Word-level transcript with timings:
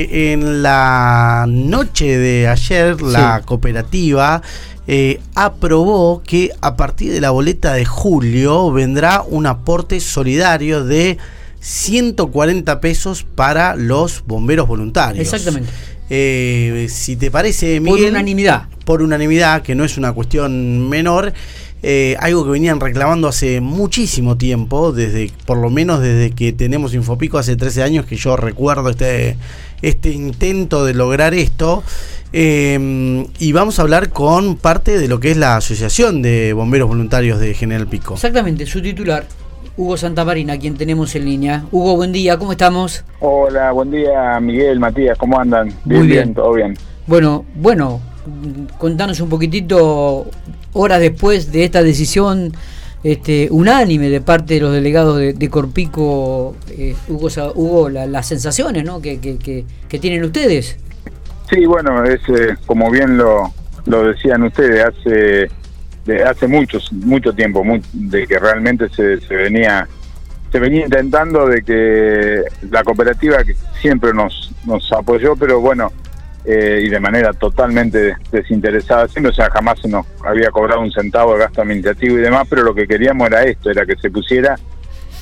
En 0.00 0.62
la 0.62 1.46
noche 1.48 2.18
de 2.18 2.46
ayer, 2.46 3.02
la 3.02 3.42
cooperativa 3.44 4.42
eh, 4.86 5.20
aprobó 5.34 6.22
que 6.22 6.52
a 6.60 6.76
partir 6.76 7.12
de 7.12 7.20
la 7.20 7.30
boleta 7.30 7.74
de 7.74 7.84
julio 7.84 8.70
vendrá 8.70 9.22
un 9.22 9.46
aporte 9.46 9.98
solidario 10.00 10.84
de 10.84 11.18
140 11.60 12.80
pesos 12.80 13.24
para 13.34 13.74
los 13.74 14.22
bomberos 14.24 14.68
voluntarios. 14.68 15.20
Exactamente. 15.20 15.70
Eh, 16.10 16.86
si 16.88 17.16
te 17.16 17.30
parece, 17.30 17.80
Miguel. 17.80 18.02
Por 18.02 18.10
unanimidad. 18.10 18.68
Por 18.88 19.02
unanimidad, 19.02 19.60
que 19.60 19.74
no 19.74 19.84
es 19.84 19.98
una 19.98 20.14
cuestión 20.14 20.88
menor. 20.88 21.34
Eh, 21.82 22.16
algo 22.20 22.46
que 22.46 22.52
venían 22.52 22.80
reclamando 22.80 23.28
hace 23.28 23.60
muchísimo 23.60 24.38
tiempo, 24.38 24.92
desde 24.92 25.30
por 25.44 25.58
lo 25.58 25.68
menos 25.68 26.00
desde 26.00 26.30
que 26.30 26.54
tenemos 26.54 26.94
Infopico 26.94 27.36
hace 27.36 27.54
13 27.54 27.82
años 27.82 28.06
que 28.06 28.16
yo 28.16 28.38
recuerdo 28.38 28.88
este, 28.88 29.36
este 29.82 30.08
intento 30.08 30.86
de 30.86 30.94
lograr 30.94 31.34
esto. 31.34 31.82
Eh, 32.32 33.26
y 33.38 33.52
vamos 33.52 33.78
a 33.78 33.82
hablar 33.82 34.08
con 34.08 34.56
parte 34.56 34.98
de 34.98 35.06
lo 35.06 35.20
que 35.20 35.32
es 35.32 35.36
la 35.36 35.56
Asociación 35.56 36.22
de 36.22 36.54
Bomberos 36.54 36.88
Voluntarios 36.88 37.38
de 37.40 37.52
General 37.52 37.86
Pico. 37.86 38.14
Exactamente, 38.14 38.64
su 38.64 38.80
titular, 38.80 39.26
Hugo 39.76 39.98
Santamarina, 39.98 40.58
quien 40.58 40.78
tenemos 40.78 41.14
en 41.14 41.26
línea. 41.26 41.66
Hugo, 41.72 41.94
buen 41.96 42.12
día, 42.12 42.38
¿cómo 42.38 42.52
estamos? 42.52 43.04
Hola, 43.20 43.70
buen 43.72 43.90
día 43.90 44.40
Miguel, 44.40 44.80
Matías, 44.80 45.18
¿cómo 45.18 45.38
andan? 45.38 45.74
Bien, 45.84 46.00
Muy 46.00 46.06
bien, 46.10 46.32
todo 46.32 46.54
bien. 46.54 46.74
Bueno, 47.06 47.44
bueno, 47.54 48.00
contanos 48.78 49.20
un 49.20 49.28
poquitito, 49.28 50.30
horas 50.72 51.00
después 51.00 51.52
de 51.52 51.64
esta 51.64 51.82
decisión 51.82 52.52
este, 53.04 53.48
unánime 53.50 54.10
de 54.10 54.20
parte 54.20 54.54
de 54.54 54.60
los 54.60 54.72
delegados 54.72 55.18
de, 55.18 55.50
Corpico, 55.50 56.56
eh, 56.70 56.94
Hugo, 57.08 57.88
las 57.88 58.26
sensaciones 58.26 58.84
¿no? 58.84 59.00
que, 59.00 59.18
que, 59.20 59.98
tienen 59.98 60.24
ustedes. 60.24 60.78
Sí, 61.48 61.64
bueno, 61.64 62.04
es 62.04 62.20
eh, 62.28 62.56
como 62.66 62.90
bien 62.90 63.16
lo, 63.16 63.52
lo 63.86 64.04
decían 64.04 64.42
ustedes, 64.42 64.84
hace 64.84 65.50
hace 66.26 66.46
muchos 66.46 66.90
mucho 66.90 67.34
tiempo 67.34 67.62
de 67.92 68.26
que 68.26 68.38
realmente 68.38 68.88
se, 68.88 69.20
se 69.20 69.34
venía 69.34 69.86
se 70.50 70.58
venía 70.58 70.84
intentando 70.84 71.46
de 71.46 71.62
que 71.62 72.42
la 72.70 72.82
cooperativa 72.82 73.44
que 73.44 73.54
siempre 73.80 74.14
nos 74.14 74.50
nos 74.64 74.90
apoyó 74.92 75.36
pero 75.36 75.60
bueno 75.60 75.92
eh, 76.50 76.80
y 76.82 76.88
de 76.88 76.98
manera 76.98 77.34
totalmente 77.34 78.16
desinteresada 78.32 79.06
siempre, 79.06 79.32
o 79.32 79.34
sea, 79.34 79.50
jamás 79.50 79.78
se 79.80 79.88
nos 79.88 80.06
había 80.24 80.50
cobrado 80.50 80.80
un 80.80 80.90
centavo 80.90 81.34
de 81.34 81.40
gasto 81.40 81.60
administrativo 81.60 82.16
y 82.16 82.22
demás, 82.22 82.46
pero 82.48 82.62
lo 82.62 82.74
que 82.74 82.88
queríamos 82.88 83.26
era 83.26 83.42
esto, 83.42 83.70
era 83.70 83.84
que 83.84 83.96
se 83.96 84.10
pusiera 84.10 84.56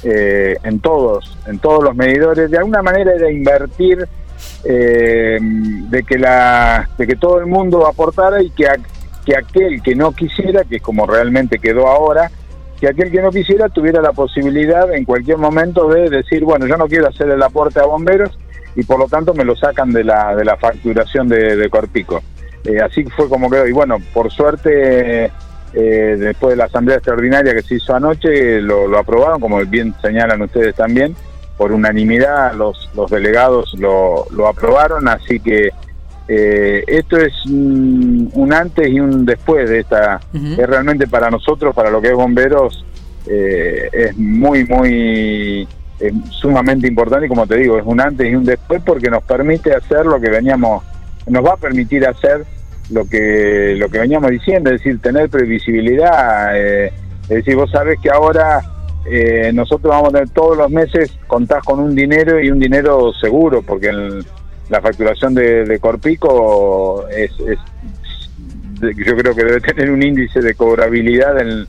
eh, 0.04 0.56
en 0.62 0.78
todos, 0.78 1.36
en 1.48 1.58
todos 1.58 1.82
los 1.82 1.96
medidores, 1.96 2.48
de 2.48 2.58
alguna 2.58 2.80
manera 2.80 3.12
era 3.12 3.28
invertir 3.28 4.06
eh, 4.62 5.38
de 5.40 6.02
que 6.04 6.16
la, 6.16 6.88
de 6.96 7.08
que 7.08 7.16
todo 7.16 7.40
el 7.40 7.46
mundo 7.46 7.88
aportara 7.88 8.40
y 8.40 8.50
que, 8.50 8.68
que 9.24 9.36
aquel 9.36 9.82
que 9.82 9.96
no 9.96 10.12
quisiera, 10.12 10.62
que 10.62 10.76
es 10.76 10.82
como 10.82 11.08
realmente 11.08 11.58
quedó 11.58 11.88
ahora, 11.88 12.30
que 12.78 12.86
aquel 12.86 13.10
que 13.10 13.20
no 13.20 13.32
quisiera 13.32 13.68
tuviera 13.68 14.00
la 14.00 14.12
posibilidad 14.12 14.94
en 14.94 15.04
cualquier 15.04 15.38
momento 15.38 15.88
de 15.88 16.08
decir, 16.08 16.44
bueno, 16.44 16.68
yo 16.68 16.76
no 16.76 16.86
quiero 16.86 17.08
hacer 17.08 17.28
el 17.30 17.42
aporte 17.42 17.80
a 17.80 17.86
bomberos, 17.86 18.38
y 18.76 18.84
por 18.84 18.98
lo 18.98 19.06
tanto 19.08 19.34
me 19.34 19.44
lo 19.44 19.56
sacan 19.56 19.90
de 19.90 20.04
la, 20.04 20.36
de 20.36 20.44
la 20.44 20.56
facturación 20.58 21.28
de, 21.28 21.68
Corpico. 21.70 22.22
Eh, 22.64 22.78
así 22.80 23.04
fue 23.04 23.28
como 23.28 23.50
quedó. 23.50 23.66
Y 23.66 23.72
bueno, 23.72 23.96
por 24.12 24.30
suerte, 24.30 25.30
eh, 25.72 26.16
después 26.18 26.50
de 26.50 26.56
la 26.56 26.64
asamblea 26.66 26.98
extraordinaria 26.98 27.54
que 27.54 27.62
se 27.62 27.76
hizo 27.76 27.94
anoche, 27.94 28.60
lo, 28.60 28.96
aprobaron, 28.98 29.40
como 29.40 29.64
bien 29.64 29.94
señalan 30.02 30.42
ustedes 30.42 30.74
también, 30.74 31.16
por 31.56 31.72
unanimidad 31.72 32.54
los, 32.54 32.90
los 32.94 33.10
delegados 33.10 33.74
lo, 33.78 34.26
lo 34.30 34.46
aprobaron, 34.46 35.08
así 35.08 35.40
que 35.40 35.70
eh, 36.28 36.84
esto 36.86 37.16
es 37.16 37.32
un, 37.46 38.52
antes 38.52 38.88
y 38.88 39.00
un 39.00 39.24
después 39.24 39.70
de 39.70 39.78
esta, 39.80 40.20
es 40.34 40.66
realmente 40.66 41.06
para 41.06 41.30
nosotros, 41.30 41.74
para 41.74 41.88
lo 41.90 42.02
que 42.02 42.08
es 42.08 42.14
bomberos, 42.14 42.84
es 43.26 44.16
muy, 44.16 44.64
muy 44.66 45.66
es 45.98 46.12
sumamente 46.30 46.86
importante 46.86 47.26
y 47.26 47.28
como 47.28 47.46
te 47.46 47.56
digo, 47.56 47.78
es 47.78 47.84
un 47.86 48.00
antes 48.00 48.30
y 48.30 48.34
un 48.34 48.44
después 48.44 48.82
porque 48.84 49.10
nos 49.10 49.22
permite 49.22 49.74
hacer 49.74 50.04
lo 50.04 50.20
que 50.20 50.30
veníamos, 50.30 50.84
nos 51.26 51.44
va 51.44 51.54
a 51.54 51.56
permitir 51.56 52.06
hacer 52.06 52.44
lo 52.90 53.08
que 53.08 53.74
lo 53.78 53.88
que 53.88 53.98
veníamos 53.98 54.30
diciendo, 54.30 54.70
es 54.70 54.82
decir, 54.82 55.00
tener 55.00 55.28
previsibilidad, 55.28 56.56
eh, 56.56 56.92
es 57.22 57.28
decir, 57.28 57.56
vos 57.56 57.70
sabés 57.70 57.98
que 58.00 58.10
ahora 58.10 58.60
eh, 59.06 59.50
nosotros 59.54 59.90
vamos 59.90 60.10
a 60.10 60.12
tener 60.12 60.30
todos 60.30 60.56
los 60.56 60.70
meses 60.70 61.16
contás 61.26 61.64
con 61.64 61.80
un 61.80 61.94
dinero 61.94 62.40
y 62.40 62.50
un 62.50 62.58
dinero 62.58 63.12
seguro, 63.14 63.62
porque 63.62 63.90
la 64.68 64.80
facturación 64.80 65.34
de, 65.34 65.78
Corpico 65.80 67.08
es, 67.08 67.30
yo 67.38 69.16
creo 69.16 69.34
que 69.34 69.44
debe 69.44 69.60
tener 69.60 69.90
un 69.90 70.02
índice 70.02 70.40
de 70.40 70.54
cobrabilidad 70.54 71.40
en, 71.40 71.66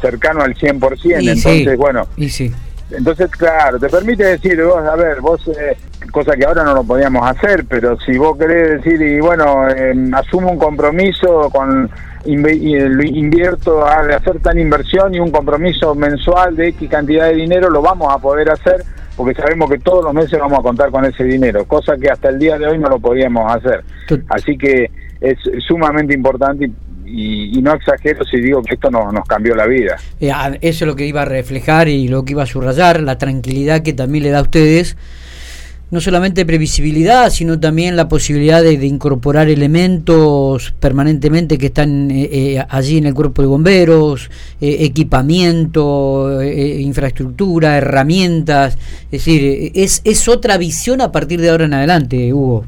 cercano 0.00 0.42
al 0.42 0.54
100%, 0.54 1.28
entonces 1.28 1.76
bueno, 1.76 2.06
y 2.16 2.28
sí 2.28 2.52
entonces, 2.90 3.30
claro, 3.30 3.78
te 3.78 3.88
permite 3.88 4.24
decir, 4.24 4.62
vos, 4.62 4.84
a 4.84 4.96
ver, 4.96 5.20
vos, 5.20 5.46
eh, 5.48 5.76
cosa 6.10 6.36
que 6.36 6.44
ahora 6.44 6.64
no 6.64 6.74
lo 6.74 6.84
podíamos 6.84 7.28
hacer, 7.28 7.64
pero 7.68 7.98
si 8.00 8.16
vos 8.18 8.36
querés 8.36 8.82
decir, 8.82 9.00
y 9.00 9.20
bueno, 9.20 9.68
em, 9.68 10.12
asumo 10.14 10.50
un 10.50 10.58
compromiso 10.58 11.50
con, 11.50 11.90
invierto 12.24 13.84
a 13.84 14.00
hacer 14.00 14.40
tan 14.40 14.58
inversión 14.58 15.14
y 15.14 15.20
un 15.20 15.30
compromiso 15.30 15.94
mensual 15.94 16.54
de 16.54 16.68
X 16.68 16.90
cantidad 16.90 17.26
de 17.26 17.34
dinero, 17.34 17.70
lo 17.70 17.80
vamos 17.80 18.12
a 18.12 18.18
poder 18.18 18.50
hacer 18.50 18.84
porque 19.16 19.34
sabemos 19.34 19.68
que 19.70 19.78
todos 19.78 20.04
los 20.04 20.14
meses 20.14 20.38
vamos 20.38 20.58
a 20.58 20.62
contar 20.62 20.90
con 20.90 21.04
ese 21.04 21.24
dinero, 21.24 21.64
cosa 21.66 21.96
que 21.96 22.08
hasta 22.10 22.30
el 22.30 22.38
día 22.38 22.58
de 22.58 22.66
hoy 22.66 22.78
no 22.78 22.88
lo 22.88 22.98
podíamos 22.98 23.54
hacer. 23.54 23.84
Así 24.28 24.56
que 24.56 24.90
es 25.20 25.38
sumamente 25.66 26.14
importante 26.14 26.64
y, 26.64 26.72
no 27.62 27.74
exagero 27.74 28.24
si 28.24 28.40
digo 28.40 28.62
que 28.62 28.74
esto 28.74 28.90
nos, 28.90 29.12
nos 29.12 29.26
cambió 29.26 29.54
la 29.54 29.66
vida. 29.66 29.96
Eh, 30.20 30.32
eso 30.60 30.84
es 30.84 30.88
lo 30.88 30.96
que 30.96 31.06
iba 31.06 31.22
a 31.22 31.26
reflejar 31.26 31.88
y 31.88 32.08
lo 32.08 32.24
que 32.24 32.32
iba 32.32 32.42
a 32.42 32.46
subrayar, 32.46 33.02
la 33.02 33.18
tranquilidad 33.18 33.82
que 33.82 33.92
también 33.92 34.24
le 34.24 34.30
da 34.30 34.38
a 34.38 34.42
ustedes, 34.42 34.96
no 35.90 36.00
solamente 36.00 36.46
previsibilidad, 36.46 37.30
sino 37.30 37.58
también 37.58 37.96
la 37.96 38.08
posibilidad 38.08 38.62
de, 38.62 38.74
incorporar 38.86 39.48
elementos 39.48 40.72
permanentemente 40.78 41.58
que 41.58 41.66
están 41.66 42.10
eh, 42.10 42.28
eh, 42.30 42.64
allí 42.68 42.98
en 42.98 43.06
el 43.06 43.14
cuerpo 43.14 43.42
de 43.42 43.48
bomberos, 43.48 44.30
equipamiento, 44.60 46.40
infraestructura, 46.44 47.76
herramientas, 47.76 48.78
es 49.06 49.10
decir, 49.10 49.72
es, 49.74 50.00
es 50.04 50.28
otra 50.28 50.58
visión 50.58 51.00
a 51.00 51.10
partir 51.10 51.40
de 51.40 51.50
ahora 51.50 51.64
en 51.64 51.74
adelante, 51.74 52.32
Hugo. 52.32 52.64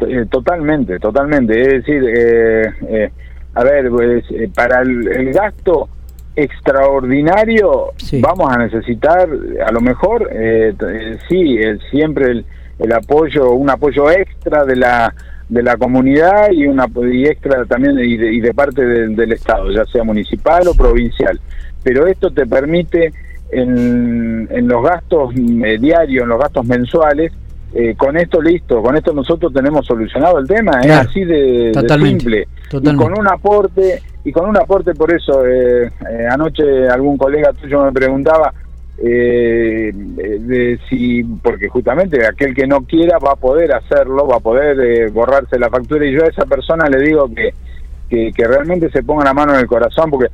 Eh, 0.00 0.26
totalmente, 0.30 0.98
totalmente. 0.98 1.60
Es 1.60 1.68
decir, 1.68 2.04
eh, 2.06 2.72
eh, 2.88 3.10
a 3.54 3.64
ver, 3.64 3.88
pues, 3.88 4.24
para 4.54 4.82
el, 4.82 5.32
gasto 5.32 5.88
extraordinario 6.34 7.92
vamos 8.20 8.54
a 8.54 8.58
necesitar, 8.58 9.26
a 9.66 9.72
lo 9.72 9.80
mejor, 9.80 10.30
sí, 11.30 11.58
siempre 11.90 12.44
el, 12.78 12.92
apoyo, 12.92 13.52
un 13.52 13.70
apoyo 13.70 14.10
extra 14.10 14.64
de 14.64 14.76
la 14.76 15.14
de 15.48 15.62
la 15.62 15.76
comunidad 15.76 16.50
y 16.50 16.66
una 16.66 16.88
y 17.08 17.24
extra 17.24 17.64
también 17.66 17.96
y 18.00 18.40
de, 18.40 18.52
parte 18.52 18.84
del 18.84 19.32
Estado, 19.32 19.70
ya 19.70 19.84
sea 19.86 20.04
municipal 20.04 20.68
o 20.68 20.74
provincial. 20.74 21.40
Pero 21.82 22.06
esto 22.06 22.30
te 22.32 22.46
permite 22.46 23.12
en, 23.50 24.48
en 24.50 24.68
los 24.68 24.82
gastos 24.82 25.34
diarios, 25.34 26.24
en 26.24 26.28
los 26.28 26.40
gastos 26.40 26.66
mensuales, 26.66 27.32
eh, 27.74 27.94
con 27.96 28.16
esto 28.16 28.40
listo, 28.40 28.80
con 28.80 28.96
esto 28.96 29.12
nosotros 29.12 29.52
tenemos 29.52 29.86
solucionado 29.86 30.38
el 30.38 30.46
tema, 30.46 30.80
es 30.82 30.90
así 30.90 31.24
de, 31.24 31.72
simple. 32.00 32.48
Y 32.72 32.96
con 32.96 33.18
un 33.18 33.28
aporte, 33.28 34.02
y 34.24 34.32
con 34.32 34.48
un 34.48 34.56
aporte 34.56 34.94
por 34.94 35.12
eso, 35.12 35.44
eh, 35.44 35.86
eh, 35.86 36.26
anoche 36.30 36.88
algún 36.88 37.18
colega 37.18 37.52
tuyo 37.52 37.84
me 37.84 37.92
preguntaba 37.92 38.52
de 38.98 40.78
si, 40.88 41.22
porque 41.42 41.68
justamente 41.68 42.26
aquel 42.26 42.54
que 42.54 42.66
no 42.66 42.80
quiera 42.80 43.18
va 43.18 43.32
a 43.32 43.36
poder 43.36 43.74
hacerlo, 43.74 44.26
va 44.26 44.36
a 44.36 44.40
poder 44.40 45.10
borrarse 45.10 45.58
la 45.58 45.68
factura, 45.68 46.06
y 46.06 46.12
yo 46.12 46.24
a 46.24 46.28
esa 46.28 46.46
persona 46.46 46.88
le 46.88 47.02
digo 47.02 47.28
que, 47.34 47.52
que, 48.08 48.32
que 48.32 48.46
realmente 48.46 48.88
se 48.90 49.02
ponga 49.02 49.24
la 49.24 49.34
mano 49.34 49.52
en 49.52 49.60
el 49.60 49.66
corazón, 49.66 50.10
porque 50.10 50.28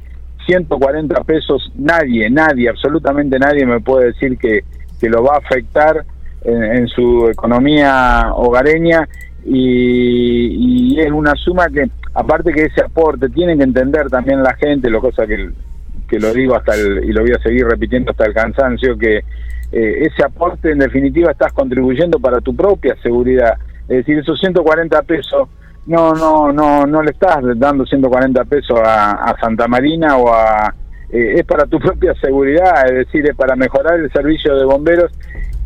140 0.47 1.25
pesos, 1.25 1.73
nadie, 1.75 2.31
nadie, 2.31 2.69
absolutamente 2.69 3.37
nadie 3.39 3.67
me 3.67 3.81
puede 3.81 4.13
decir 4.13 4.39
que, 4.39 4.61
que 5.01 5.09
lo 5.09 5.25
va 5.25 5.35
a 5.35 5.39
afectar 5.39 6.05
en, 6.45 6.89
su 6.89 7.29
economía 7.29 8.33
hogareña 8.35 9.09
y, 9.45 10.99
es 10.99 11.11
una 11.11 11.35
suma 11.35 11.69
que, 11.69 11.89
aparte 12.15 12.53
que 12.53 12.65
ese 12.65 12.83
aporte, 12.83 13.29
tienen 13.29 13.59
que 13.59 13.65
entender 13.65 14.09
también 14.09 14.43
la 14.43 14.55
gente, 14.55 14.91
lo 14.91 15.01
cosa 15.01 15.27
que, 15.27 15.51
que 16.09 16.21
lo 16.21 16.33
digo 16.33 16.55
hasta 16.55 16.75
el, 16.75 17.05
y 17.05 17.13
lo 17.13 17.23
voy 17.23 17.33
a 17.33 17.43
seguir 17.43 17.67
repitiendo 17.67 18.11
hasta 18.11 18.27
el 18.27 18.35
cansancio, 18.35 18.97
que 18.97 19.19
eh, 19.73 20.07
ese 20.07 20.25
aporte 20.25 20.71
en 20.71 20.79
definitiva 20.79 21.31
estás 21.31 21.53
contribuyendo 21.53 22.21
para 22.21 22.41
tu 22.41 22.55
propia 22.55 22.95
seguridad. 23.03 23.55
Es 23.89 23.99
decir, 23.99 24.19
esos 24.19 24.39
140 24.39 25.03
pesos, 25.03 25.49
no, 25.87 26.13
no, 26.13 26.53
no, 26.53 26.87
no 26.87 27.03
le 27.03 27.11
estás 27.11 27.39
dando 27.57 27.87
140 27.87 28.45
pesos 28.45 28.79
a, 28.85 29.35
Santa 29.41 29.67
Marina 29.67 30.17
o 30.17 30.33
a... 30.33 30.75
Eh, 31.11 31.41
es 31.41 31.45
para 31.45 31.67
tu 31.67 31.79
propia 31.79 32.15
seguridad, 32.15 32.87
es 32.87 33.07
decir, 33.07 33.29
es 33.29 33.37
para 33.37 33.57
mejorar 33.57 33.99
el 33.99 34.11
servicio 34.13 34.57
de 34.57 34.65
bomberos 34.65 35.11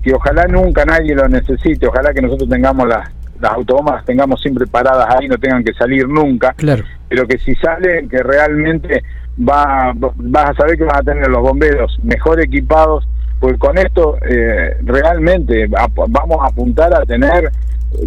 que 0.07 0.15
ojalá 0.15 0.47
nunca 0.47 0.85
nadie 0.85 1.17
lo 1.17 1.27
necesite, 1.29 1.85
ojalá 1.89 2.15
que 2.15 2.23
nosotros 2.23 2.49
tengamos 2.49 2.87
las, 2.87 3.11
las 3.41 3.53
autobombas, 3.55 4.05
tengamos 4.05 4.41
siempre 4.41 4.65
paradas 4.65 5.05
ahí, 5.11 5.27
no 5.27 5.37
tengan 5.37 5.65
que 5.65 5.73
salir 5.75 6.07
nunca, 6.07 6.53
Claro. 6.57 6.85
pero 7.09 7.27
que 7.27 7.39
si 7.39 7.57
salen, 7.57 8.09
que 8.09 8.19
realmente 8.19 9.03
va, 9.37 9.93
vas 9.97 10.51
a 10.51 10.55
saber 10.55 10.79
que 10.79 10.85
van 10.85 10.99
a 10.99 11.03
tener 11.03 11.27
los 11.27 11.43
bomberos 11.43 11.99
mejor 12.05 12.41
equipados, 12.41 13.09
pues 13.41 13.59
con 13.59 13.77
esto 13.79 14.17
eh, 14.31 14.77
realmente 14.85 15.67
vamos 15.67 16.39
a 16.41 16.47
apuntar 16.47 16.95
a 16.95 17.01
tener, 17.05 17.51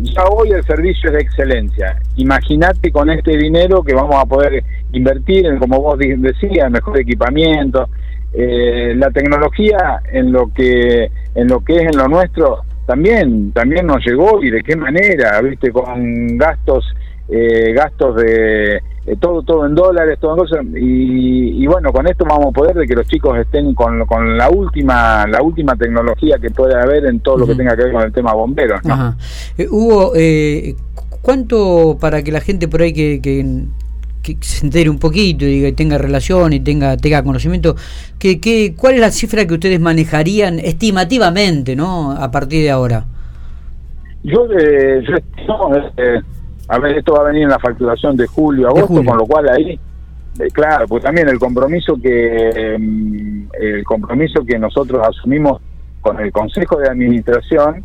ya 0.01 0.23
hoy 0.23 0.51
el 0.51 0.63
servicio 0.63 1.09
es 1.09 1.15
de 1.17 1.21
excelencia, 1.21 1.97
imagínate 2.15 2.93
con 2.93 3.09
este 3.09 3.35
dinero 3.35 3.83
que 3.83 3.93
vamos 3.93 4.15
a 4.15 4.25
poder 4.25 4.63
invertir 4.93 5.47
en, 5.47 5.59
como 5.59 5.81
vos 5.81 5.99
decías, 5.99 6.71
mejor 6.71 6.97
equipamiento, 6.97 7.89
eh, 8.33 8.93
la 8.95 9.09
tecnología 9.11 10.01
en 10.11 10.31
lo 10.31 10.51
que 10.53 11.09
en 11.35 11.47
lo 11.47 11.59
que 11.61 11.75
es 11.77 11.81
en 11.83 11.97
lo 11.97 12.07
nuestro 12.07 12.59
también 12.85 13.51
también 13.51 13.85
nos 13.87 14.03
llegó 14.05 14.43
y 14.43 14.49
de 14.51 14.61
qué 14.63 14.75
manera 14.75 15.41
viste 15.41 15.71
con 15.71 16.37
gastos 16.37 16.85
eh, 17.27 17.73
gastos 17.73 18.15
de 18.15 18.77
eh, 19.05 19.15
todo 19.19 19.41
todo 19.43 19.65
en 19.65 19.75
dólares 19.75 20.17
todo 20.19 20.31
en 20.33 20.37
cosas 20.39 20.65
y, 20.75 21.63
y 21.63 21.67
bueno 21.67 21.91
con 21.91 22.07
esto 22.07 22.25
vamos 22.25 22.47
a 22.47 22.51
poder 22.51 22.75
de 22.75 22.87
que 22.87 22.95
los 22.95 23.07
chicos 23.07 23.37
estén 23.37 23.73
con, 23.75 24.05
con 24.07 24.37
la 24.37 24.49
última 24.49 25.25
la 25.27 25.41
última 25.41 25.75
tecnología 25.75 26.37
que 26.39 26.49
puede 26.49 26.75
haber 26.79 27.05
en 27.05 27.19
todo 27.19 27.37
lo 27.37 27.47
que 27.47 27.55
tenga 27.55 27.75
que 27.75 27.83
ver 27.83 27.93
con 27.93 28.01
el 28.03 28.11
tema 28.11 28.33
bomberos 28.33 28.83
¿no? 28.83 28.93
Ajá. 28.93 29.17
Eh, 29.57 29.67
Hugo, 29.69 30.13
eh, 30.15 30.75
cu- 30.95 31.17
¿cuánto 31.21 31.97
para 31.99 32.23
que 32.23 32.31
la 32.31 32.41
gente 32.41 32.67
por 32.67 32.81
ahí 32.81 32.93
que, 32.93 33.19
que, 33.21 33.45
que 34.35 34.45
se 34.45 34.65
entere 34.65 34.89
un 34.89 34.99
poquito 34.99 35.45
y 35.45 35.61
que 35.61 35.71
tenga 35.71 35.97
relación 35.97 36.53
y 36.53 36.59
tenga, 36.59 36.97
tenga 36.97 37.23
conocimiento, 37.23 37.75
que, 38.17 38.39
que, 38.39 38.75
¿cuál 38.75 38.95
es 38.95 38.99
la 39.01 39.11
cifra 39.11 39.45
que 39.45 39.53
ustedes 39.53 39.79
manejarían 39.79 40.59
estimativamente 40.59 41.75
¿no? 41.75 42.11
a 42.11 42.31
partir 42.31 42.63
de 42.63 42.71
ahora? 42.71 43.05
Yo, 44.23 44.45
eh, 44.51 45.01
yo 45.07 45.15
estimo, 45.15 45.75
eh, 45.97 46.19
a 46.67 46.79
ver, 46.79 46.97
esto 46.97 47.13
va 47.13 47.21
a 47.21 47.23
venir 47.25 47.43
en 47.43 47.49
la 47.49 47.59
facturación 47.59 48.17
de 48.17 48.27
julio, 48.27 48.67
agosto, 48.67 48.87
julio. 48.87 49.09
con 49.09 49.17
lo 49.17 49.25
cual 49.25 49.49
ahí, 49.49 49.79
eh, 50.39 50.47
claro, 50.53 50.87
pues 50.87 51.03
también 51.03 51.27
el 51.29 51.39
compromiso 51.39 51.95
que 52.01 52.75
mm, 52.77 53.47
el 53.59 53.83
compromiso 53.83 54.45
que 54.45 54.59
nosotros 54.59 55.05
asumimos 55.07 55.61
con 56.01 56.19
el 56.19 56.31
Consejo 56.31 56.77
de 56.77 56.89
Administración 56.89 57.83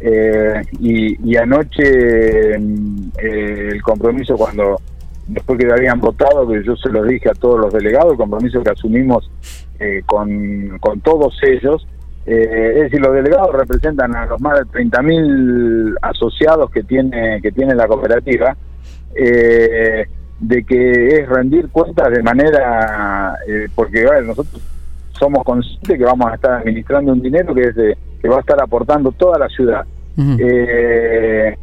eh, 0.00 0.62
y, 0.80 1.30
y 1.30 1.36
anoche 1.36 2.56
eh, 2.56 3.68
el 3.72 3.82
compromiso 3.82 4.36
cuando 4.36 4.80
después 5.26 5.58
que 5.58 5.72
habían 5.72 6.00
votado, 6.00 6.46
que 6.48 6.62
yo 6.64 6.76
se 6.76 6.90
lo 6.90 7.04
dije 7.04 7.30
a 7.30 7.34
todos 7.34 7.60
los 7.60 7.72
delegados, 7.72 8.12
el 8.12 8.18
compromiso 8.18 8.62
que 8.62 8.70
asumimos 8.70 9.30
eh, 9.78 10.02
con, 10.06 10.78
con 10.80 11.00
todos 11.00 11.36
ellos, 11.42 11.86
eh, 12.26 12.72
es 12.76 12.82
decir, 12.84 13.00
los 13.00 13.14
delegados 13.14 13.52
representan 13.54 14.14
a 14.16 14.26
los 14.26 14.40
más 14.40 14.58
de 14.58 14.64
30.000 14.66 15.96
asociados 16.00 16.70
que 16.70 16.82
tiene 16.82 17.40
que 17.42 17.52
tiene 17.52 17.74
la 17.74 17.86
cooperativa, 17.86 18.56
eh, 19.14 20.06
de 20.40 20.64
que 20.64 21.06
es 21.08 21.28
rendir 21.28 21.68
cuentas 21.68 22.10
de 22.10 22.22
manera, 22.22 23.36
eh, 23.46 23.68
porque 23.74 24.04
nosotros 24.26 24.60
somos 25.18 25.44
conscientes 25.44 25.98
que 25.98 26.04
vamos 26.04 26.30
a 26.30 26.34
estar 26.34 26.52
administrando 26.54 27.12
un 27.12 27.22
dinero 27.22 27.54
que 27.54 27.62
es 27.62 27.74
de, 27.74 27.96
que 28.20 28.28
va 28.28 28.38
a 28.38 28.40
estar 28.40 28.60
aportando 28.60 29.12
toda 29.12 29.38
la 29.38 29.48
ciudad. 29.48 29.84
Eh, 30.16 31.56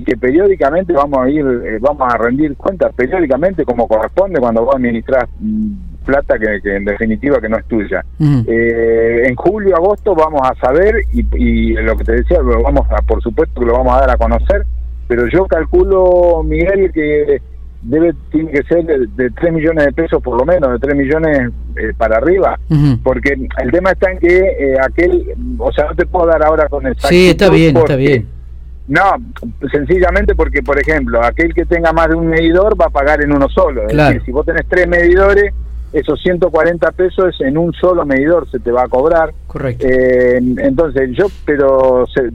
y, 0.00 0.02
que 0.02 0.16
periódicamente 0.16 0.92
vamos 0.92 1.18
a 1.20 1.30
ir, 1.30 1.44
eh, 1.44 1.78
vamos 1.80 2.12
a 2.12 2.16
rendir 2.16 2.56
cuentas 2.56 2.92
periódicamente 2.94 3.64
como 3.64 3.86
corresponde 3.86 4.40
cuando 4.40 4.64
vos 4.64 4.74
administras 4.74 5.28
mm, 5.38 6.04
plata 6.04 6.38
que, 6.38 6.60
que 6.62 6.76
en 6.76 6.84
definitiva 6.84 7.40
que 7.40 7.48
no 7.48 7.58
es 7.58 7.64
tuya. 7.66 8.04
Eh, 8.20 9.22
en 9.26 9.34
julio, 9.36 9.76
agosto 9.76 10.14
vamos 10.14 10.40
a 10.42 10.54
saber 10.54 11.02
y, 11.12 11.24
y 11.36 11.72
lo 11.74 11.96
que 11.96 12.04
te 12.04 12.12
decía, 12.12 12.40
lo 12.40 12.62
vamos 12.62 12.86
a, 12.90 13.02
por 13.02 13.22
supuesto 13.22 13.60
que 13.60 13.66
lo 13.66 13.74
vamos 13.74 13.96
a 13.96 14.00
dar 14.00 14.10
a 14.10 14.16
conocer, 14.16 14.64
pero 15.08 15.26
yo 15.28 15.46
calculo, 15.46 16.42
Miguel, 16.44 16.90
que 16.92 17.40
debe 17.82 18.14
tiene 18.30 18.50
que 18.50 18.62
ser 18.64 18.84
de, 18.84 19.06
de 19.16 19.30
3 19.30 19.52
millones 19.52 19.86
de 19.86 19.92
pesos 19.92 20.22
por 20.22 20.38
lo 20.38 20.44
menos, 20.44 20.70
de 20.72 20.78
3 20.78 20.96
millones 20.96 21.50
eh, 21.76 21.92
para 21.96 22.18
arriba, 22.18 22.58
porque 23.02 23.36
el 23.62 23.70
tema 23.70 23.92
está 23.92 24.10
en 24.12 24.18
que 24.18 24.38
eh, 24.38 24.74
aquel, 24.80 25.34
o 25.58 25.72
sea, 25.72 25.86
no 25.86 25.94
te 25.94 26.06
puedo 26.06 26.26
dar 26.26 26.44
ahora 26.44 26.68
con 26.68 26.86
exactitud 26.86 27.16
Sí, 27.16 27.30
está 27.30 27.50
bien, 27.50 27.76
está 27.76 27.96
bien. 27.96 28.39
No, 28.90 29.02
sencillamente 29.70 30.34
porque, 30.34 30.64
por 30.64 30.76
ejemplo, 30.76 31.22
aquel 31.24 31.54
que 31.54 31.64
tenga 31.64 31.92
más 31.92 32.08
de 32.08 32.16
un 32.16 32.26
medidor 32.26 32.78
va 32.78 32.86
a 32.86 32.90
pagar 32.90 33.22
en 33.22 33.32
uno 33.32 33.48
solo. 33.48 33.88
Es 33.88 33.96
decir, 33.96 34.22
si 34.24 34.32
vos 34.32 34.44
tenés 34.44 34.66
tres 34.68 34.88
medidores, 34.88 35.54
esos 35.92 36.20
140 36.20 36.90
pesos 36.90 37.40
en 37.40 37.56
un 37.56 37.72
solo 37.72 38.04
medidor 38.04 38.50
se 38.50 38.58
te 38.58 38.72
va 38.72 38.82
a 38.82 38.88
cobrar. 38.88 39.32
Correcto. 39.46 39.86
Eh, 39.88 40.38
entonces, 40.38 41.10
yo, 41.16 41.26
pero 41.44 42.04
se, 42.12 42.30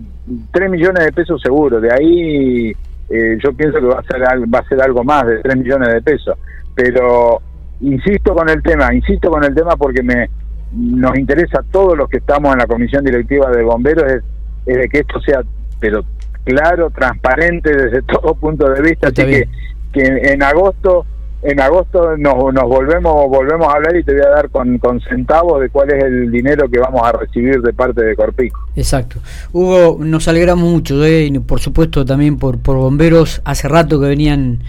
3 0.54 0.72
millones 0.72 1.04
de 1.04 1.12
pesos 1.12 1.42
seguro. 1.42 1.82
De 1.82 1.92
ahí 1.92 2.72
eh, 3.10 3.38
yo 3.44 3.52
pienso 3.52 3.80
que 3.80 3.88
va 3.88 4.00
a, 4.00 4.04
ser, 4.04 4.22
va 4.22 4.60
a 4.60 4.70
ser 4.70 4.82
algo 4.82 5.04
más 5.04 5.28
de 5.28 5.40
3 5.40 5.58
millones 5.58 5.94
de 5.94 6.02
pesos. 6.02 6.38
Pero 6.74 7.42
insisto 7.82 8.34
con 8.34 8.48
el 8.48 8.64
tema, 8.64 8.94
insisto 8.94 9.30
con 9.30 9.44
el 9.44 9.54
tema 9.54 9.76
porque 9.76 10.02
me 10.02 10.30
nos 10.72 11.18
interesa 11.18 11.60
a 11.60 11.64
todos 11.64 11.98
los 11.98 12.10
que 12.10 12.18
estamos 12.20 12.54
en 12.54 12.60
la 12.60 12.66
comisión 12.66 13.04
directiva 13.04 13.50
de 13.52 13.62
bomberos 13.62 14.10
es, 14.10 14.24
es 14.66 14.78
de 14.78 14.90
que 14.90 15.00
esto 15.00 15.20
sea 15.22 15.42
pero 15.80 16.04
claro, 16.46 16.90
transparente 16.92 17.76
desde 17.76 18.02
todo 18.04 18.36
punto 18.36 18.70
de 18.70 18.82
vista, 18.82 19.10
Está 19.10 19.24
así 19.24 19.32
que, 19.32 19.38
bien. 19.38 19.50
que 19.92 20.34
en 20.34 20.44
agosto 20.44 21.06
en 21.46 21.60
agosto 21.60 22.18
nos, 22.18 22.54
nos 22.54 22.64
volvemos 22.64 23.14
volvemos 23.30 23.68
a 23.68 23.74
hablar 23.74 23.96
y 23.96 24.04
te 24.04 24.14
voy 24.14 24.22
a 24.24 24.30
dar 24.30 24.50
con, 24.50 24.80
con 24.80 25.00
centavos 25.02 25.62
de 25.62 25.70
cuál 25.70 25.92
es 25.92 26.04
el 26.04 26.32
dinero 26.32 26.68
que 26.68 26.80
vamos 26.80 27.02
a 27.04 27.12
recibir 27.12 27.62
de 27.62 27.72
parte 27.72 28.04
de 28.04 28.16
Corpico. 28.16 28.68
Exacto. 28.76 29.20
Hugo, 29.54 29.98
nos 30.00 30.28
alegramos 30.28 30.68
mucho, 30.68 31.06
¿eh? 31.06 31.26
y 31.26 31.40
por 31.40 31.60
supuesto 31.60 32.04
también 32.04 32.38
por, 32.40 32.58
por 32.58 32.78
bomberos, 32.78 33.42
hace 33.46 33.68
rato 33.68 34.00
que 34.02 34.08
venían 34.08 34.60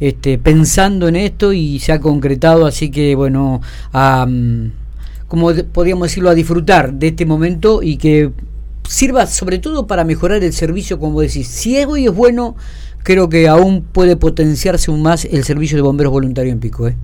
este, 0.00 0.38
pensando 0.38 1.06
en 1.06 1.14
esto 1.14 1.52
y 1.52 1.78
se 1.78 1.92
ha 1.92 2.00
concretado, 2.00 2.66
así 2.66 2.90
que 2.90 3.14
bueno, 3.14 3.60
a, 3.92 4.26
mm, 4.28 4.72
como 5.28 5.52
podríamos 5.72 6.08
decirlo, 6.08 6.30
a 6.30 6.34
disfrutar 6.34 6.94
de 6.94 7.08
este 7.08 7.26
momento 7.26 7.80
y 7.80 7.96
que 7.96 8.32
sirva 8.88 9.26
sobre 9.26 9.58
todo 9.58 9.86
para 9.86 10.04
mejorar 10.04 10.42
el 10.42 10.52
servicio, 10.52 10.98
como 10.98 11.20
decís, 11.20 11.48
si 11.48 11.76
es 11.76 11.86
hoy 11.86 12.06
es 12.06 12.14
bueno, 12.14 12.56
creo 13.02 13.28
que 13.28 13.48
aún 13.48 13.82
puede 13.84 14.16
potenciarse 14.16 14.90
aún 14.90 15.02
más 15.02 15.24
el 15.24 15.44
servicio 15.44 15.76
de 15.76 15.82
bomberos 15.82 16.12
voluntarios 16.12 16.52
en 16.52 16.60
Pico. 16.60 16.88
¿eh? 16.88 16.94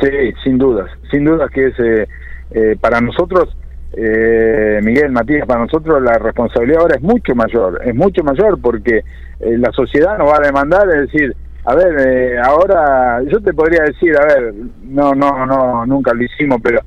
Sí, 0.00 0.08
sin 0.44 0.58
dudas, 0.58 0.90
sin 1.10 1.24
dudas 1.24 1.50
que 1.50 1.66
es 1.66 1.74
eh, 1.78 2.08
eh, 2.50 2.76
para 2.80 3.00
nosotros, 3.00 3.56
eh, 3.92 4.80
Miguel, 4.82 5.12
Matías, 5.12 5.46
para 5.46 5.60
nosotros 5.60 6.02
la 6.02 6.18
responsabilidad 6.18 6.82
ahora 6.82 6.96
es 6.96 7.02
mucho 7.02 7.34
mayor, 7.34 7.80
es 7.84 7.94
mucho 7.94 8.22
mayor 8.22 8.60
porque 8.60 8.98
eh, 9.40 9.58
la 9.58 9.72
sociedad 9.72 10.18
nos 10.18 10.28
va 10.28 10.36
a 10.36 10.46
demandar, 10.46 10.88
es 10.88 11.10
decir, 11.10 11.34
a 11.64 11.74
ver, 11.74 12.38
ahora 12.38 13.22
yo 13.24 13.40
te 13.40 13.52
podría 13.52 13.82
decir, 13.82 14.16
a 14.16 14.24
ver, 14.24 14.54
no, 14.84 15.14
no, 15.14 15.44
no, 15.44 15.84
nunca 15.84 16.14
lo 16.14 16.22
hicimos, 16.22 16.60
pero 16.62 16.80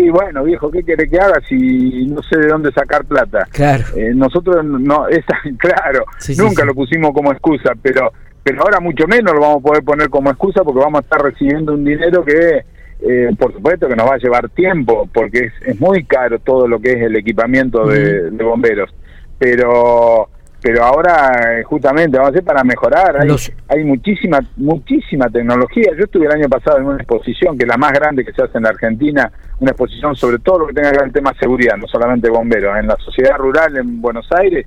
y 0.00 0.10
bueno, 0.10 0.44
viejo, 0.44 0.70
¿qué 0.70 0.82
quiere 0.82 1.08
que 1.08 1.18
haga 1.18 1.40
si 1.48 2.06
no 2.06 2.22
sé 2.22 2.38
de 2.38 2.48
dónde 2.48 2.72
sacar 2.72 3.04
plata? 3.04 3.46
Claro. 3.52 3.84
Eh, 3.96 4.12
nosotros 4.14 4.64
no, 4.64 5.08
esa, 5.08 5.38
claro, 5.58 6.04
Sí, 6.18 6.34
nunca 6.36 6.62
sí. 6.62 6.66
lo 6.68 6.74
pusimos 6.74 7.12
como 7.12 7.32
excusa, 7.32 7.72
pero 7.82 8.12
pero 8.42 8.62
ahora 8.62 8.80
mucho 8.80 9.06
menos 9.06 9.34
lo 9.34 9.40
vamos 9.40 9.58
a 9.58 9.66
poder 9.68 9.82
poner 9.84 10.08
como 10.08 10.30
excusa 10.30 10.62
porque 10.64 10.80
vamos 10.80 11.00
a 11.00 11.02
estar 11.02 11.20
recibiendo 11.20 11.74
un 11.74 11.84
dinero 11.84 12.24
que, 12.24 12.64
eh, 13.00 13.28
por 13.38 13.52
supuesto, 13.52 13.86
que 13.88 13.94
nos 13.96 14.08
va 14.08 14.14
a 14.14 14.18
llevar 14.18 14.48
tiempo, 14.50 15.06
porque 15.12 15.38
es, 15.46 15.52
es 15.66 15.78
muy 15.78 16.04
caro 16.04 16.38
todo 16.38 16.66
lo 16.66 16.80
que 16.80 16.92
es 16.92 17.02
el 17.02 17.16
equipamiento 17.16 17.86
de, 17.86 18.30
de 18.30 18.44
bomberos. 18.44 18.90
Pero 19.38 20.28
pero 20.60 20.82
ahora, 20.84 21.58
eh, 21.60 21.62
justamente, 21.64 22.16
vamos 22.18 22.30
a 22.30 22.32
hacer 22.32 22.44
para 22.44 22.64
mejorar. 22.64 23.20
Hay, 23.20 23.28
Los- 23.28 23.52
hay 23.68 23.84
muchísima 23.84 24.40
muchísima 24.56 25.28
tecnología. 25.28 25.92
Yo 25.96 26.04
estuve 26.04 26.26
el 26.26 26.32
año 26.32 26.48
pasado 26.48 26.78
en 26.78 26.84
una 26.86 26.96
exposición, 26.96 27.56
que 27.56 27.64
es 27.64 27.68
la 27.68 27.76
más 27.76 27.92
grande 27.92 28.24
que 28.24 28.32
se 28.32 28.42
hace 28.42 28.58
en 28.58 28.64
la 28.64 28.70
Argentina, 28.70 29.30
una 29.60 29.70
exposición 29.70 30.16
sobre 30.16 30.38
todo 30.40 30.60
lo 30.60 30.66
que 30.66 30.74
tenga 30.74 30.90
que 30.90 30.98
ver 30.98 31.06
el 31.06 31.12
tema 31.12 31.32
seguridad, 31.38 31.76
no 31.76 31.86
solamente 31.86 32.28
bomberos, 32.28 32.76
en 32.78 32.88
la 32.88 32.96
sociedad 32.96 33.36
rural 33.36 33.76
en 33.76 34.00
Buenos 34.00 34.26
Aires. 34.32 34.66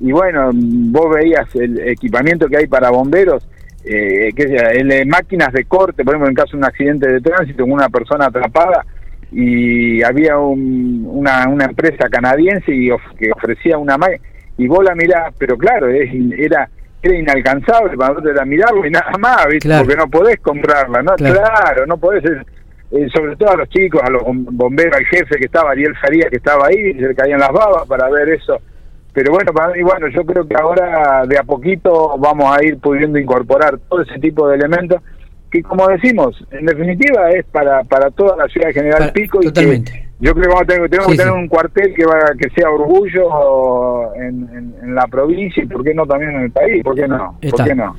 Y 0.00 0.12
bueno, 0.12 0.50
vos 0.52 1.14
veías 1.14 1.46
el 1.54 1.78
equipamiento 1.88 2.46
que 2.48 2.58
hay 2.58 2.66
para 2.66 2.90
bomberos, 2.90 3.48
eh, 3.84 4.30
que 4.36 4.46
de 4.46 5.04
máquinas 5.06 5.52
de 5.52 5.64
corte, 5.64 6.04
por 6.04 6.14
ejemplo, 6.14 6.28
en 6.28 6.34
caso 6.34 6.52
de 6.52 6.58
un 6.58 6.64
accidente 6.64 7.08
de 7.08 7.20
tránsito, 7.20 7.62
con 7.64 7.72
una 7.72 7.88
persona 7.88 8.26
atrapada, 8.26 8.84
y 9.30 10.02
había 10.02 10.36
un- 10.38 11.04
una, 11.08 11.48
una 11.48 11.64
empresa 11.64 12.08
canadiense 12.10 12.72
y 12.74 12.90
of- 12.90 13.00
que 13.18 13.30
ofrecía 13.32 13.78
una 13.78 13.96
máquina, 13.96 14.20
y 14.58 14.66
vos 14.68 14.84
la 14.84 14.94
mirás, 14.94 15.34
pero 15.38 15.56
claro, 15.56 15.88
es 15.88 16.10
era 16.38 16.68
era 17.04 17.16
inalcanzable 17.18 17.96
para 17.96 18.10
nosotros 18.10 18.34
era 18.36 18.44
mirarlo 18.44 18.86
y 18.86 18.90
nada 18.90 19.10
más, 19.18 19.46
¿viste? 19.46 19.66
Claro. 19.68 19.84
porque 19.84 19.96
no 19.96 20.08
podés 20.08 20.38
comprarla, 20.40 21.02
¿no? 21.02 21.14
Claro. 21.16 21.34
Claro, 21.40 21.86
no 21.86 21.96
podés, 21.96 22.24
eh, 22.24 22.42
eh, 22.92 23.08
sobre 23.12 23.34
todo 23.34 23.50
a 23.50 23.56
los 23.56 23.68
chicos, 23.70 24.00
a 24.04 24.08
los 24.10 24.22
bom- 24.22 24.46
bomberos, 24.52 24.96
al 24.96 25.04
jefe 25.06 25.36
que 25.36 25.46
estaba, 25.46 25.72
Ariel 25.72 25.96
Farías, 25.96 26.30
que 26.30 26.36
estaba 26.36 26.66
ahí, 26.68 26.92
se 26.94 27.08
le 27.08 27.14
caían 27.16 27.40
las 27.40 27.50
babas 27.50 27.88
para 27.88 28.08
ver 28.08 28.28
eso. 28.28 28.60
Pero 29.12 29.32
bueno, 29.32 29.52
para 29.52 29.72
mí, 29.74 29.82
bueno, 29.82 30.06
yo 30.08 30.24
creo 30.24 30.46
que 30.46 30.54
ahora 30.54 31.24
de 31.26 31.36
a 31.38 31.42
poquito 31.42 32.16
vamos 32.18 32.56
a 32.56 32.64
ir 32.64 32.78
pudiendo 32.78 33.18
incorporar 33.18 33.78
todo 33.88 34.02
ese 34.02 34.18
tipo 34.20 34.48
de 34.48 34.54
elementos 34.56 35.02
que, 35.50 35.60
como 35.62 35.88
decimos, 35.88 36.42
en 36.52 36.64
definitiva 36.66 37.30
es 37.32 37.44
para, 37.46 37.82
para 37.84 38.10
toda 38.10 38.36
la 38.36 38.46
ciudad 38.46 38.68
de 38.68 38.74
General 38.74 38.98
Para- 39.00 39.12
Pico 39.12 39.38
y 39.38 39.46
que 39.46 39.48
totalmente. 39.48 40.01
Yo 40.22 40.32
creo 40.34 40.44
que 40.44 40.48
vamos 40.50 40.62
a 40.62 40.66
tener, 40.66 40.88
tenemos 40.88 41.10
que 41.10 41.18
tener 41.18 41.32
un 41.32 41.48
cuartel 41.48 41.94
que 41.94 42.04
va 42.06 42.32
que 42.38 42.48
sea 42.50 42.70
orgullo 42.70 44.14
en, 44.14 44.74
en, 44.80 44.94
la 44.94 45.08
provincia 45.08 45.64
y 45.64 45.66
por 45.66 45.82
qué 45.82 45.92
no 45.92 46.06
también 46.06 46.36
en 46.36 46.42
el 46.42 46.50
país, 46.52 46.84
¿por 46.84 46.94
qué 46.94 47.08
no? 47.08 47.36
¿Por 47.50 47.64
qué 47.64 47.74
no? 47.74 47.96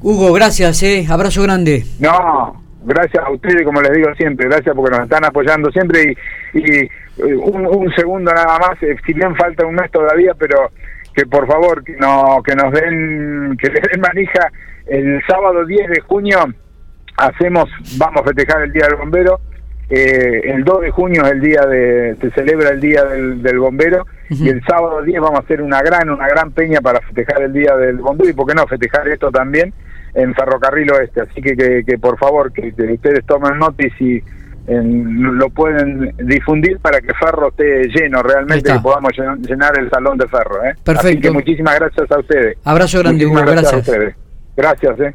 Hugo, 0.00 0.32
gracias, 0.32 0.80
eh, 0.84 1.04
abrazo 1.10 1.42
grande. 1.42 1.82
No, 1.98 2.62
gracias 2.84 3.24
a 3.24 3.30
ustedes, 3.32 3.64
como 3.64 3.80
les 3.80 3.92
digo 3.94 4.14
siempre, 4.14 4.46
gracias 4.48 4.76
porque 4.76 4.96
nos 4.96 5.04
están 5.06 5.24
apoyando 5.24 5.72
siempre 5.72 6.16
y, 6.54 6.58
y 6.58 6.80
eh, 6.84 7.34
un, 7.34 7.66
un, 7.66 7.92
segundo 7.96 8.30
nada 8.32 8.58
más, 8.60 8.80
eh, 8.84 8.94
si 9.04 9.12
bien 9.12 9.34
falta 9.34 9.66
un 9.66 9.74
mes 9.74 9.90
todavía, 9.90 10.34
pero 10.38 10.70
que 11.12 11.26
por 11.26 11.48
favor 11.48 11.82
que, 11.82 11.96
no, 11.96 12.42
que 12.44 12.54
nos 12.54 12.72
den, 12.72 13.56
que 13.60 13.70
les 13.70 13.82
den 13.90 14.00
manija 14.00 14.52
el 14.86 15.20
sábado 15.26 15.66
10 15.66 15.88
de 15.88 16.00
junio 16.02 16.38
hacemos, 17.16 17.68
vamos 17.98 18.20
a 18.22 18.24
festejar 18.24 18.62
el 18.62 18.72
Día 18.72 18.86
del 18.86 18.96
Bombero, 18.96 19.40
eh, 19.88 20.40
el 20.44 20.64
2 20.64 20.80
de 20.80 20.90
junio 20.90 21.24
es 21.24 21.32
el 21.32 21.40
día 21.40 21.62
de, 21.62 22.16
se 22.20 22.30
celebra 22.30 22.70
el 22.70 22.80
Día 22.80 23.04
del, 23.04 23.58
Bombero 23.58 24.04
y 24.28 24.48
el 24.48 24.60
sábado 24.64 25.02
10 25.02 25.20
vamos 25.20 25.38
a 25.38 25.42
hacer 25.42 25.62
una 25.62 25.80
gran, 25.80 26.10
una 26.10 26.26
gran 26.26 26.50
peña 26.50 26.80
para 26.80 27.00
festejar 27.00 27.42
el 27.42 27.52
Día 27.52 27.76
del 27.76 27.98
Bombero 27.98 28.30
y 28.30 28.32
por 28.32 28.48
qué 28.48 28.54
no 28.54 28.66
festejar 28.66 29.06
esto 29.08 29.30
también 29.30 29.72
en 30.14 30.34
Ferrocarril 30.34 30.90
Oeste. 30.90 31.20
Así 31.20 31.40
que, 31.40 31.84
que, 31.86 31.98
por 31.98 32.18
favor, 32.18 32.52
que, 32.52 32.68
ustedes 32.68 33.24
tomen 33.26 33.58
noticia 33.58 34.06
y 34.06 34.22
lo 34.66 35.48
pueden 35.50 36.12
difundir 36.18 36.80
para 36.80 37.00
que 37.00 37.14
Ferro 37.14 37.50
esté 37.50 37.86
lleno 37.88 38.20
realmente 38.24 38.74
y 38.74 38.78
podamos 38.80 39.12
llenar 39.46 39.78
el 39.78 39.88
salón 39.88 40.18
de 40.18 40.26
Ferro. 40.26 40.64
¿eh? 40.64 40.74
Perfecto. 40.82 41.08
Así 41.08 41.20
que 41.20 41.30
muchísimas 41.30 41.78
gracias 41.78 42.10
a 42.10 42.18
ustedes. 42.18 42.58
Abrazo 42.64 42.98
grande, 42.98 43.24
Hugo, 43.24 43.40
gracias. 43.42 43.88
Gracias, 44.56 45.00
eh. 45.00 45.14